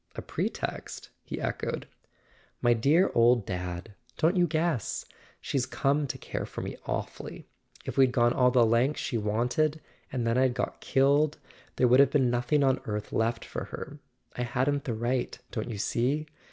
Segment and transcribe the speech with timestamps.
[0.15, 1.85] "A pretext?" he echoed.
[2.59, 5.05] "My dear old Dad—don't you guess?
[5.39, 7.45] She's come to care for me awfully;
[7.85, 9.79] if we'd gone all the lengths she wanted,
[10.11, 11.37] and then I'd got killed,
[11.75, 13.99] there would have been nothing on earth left for her.
[14.35, 16.25] I hadn't the right, don't you see